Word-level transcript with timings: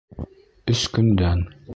Өс 0.73 0.81
көндән. 0.95 1.47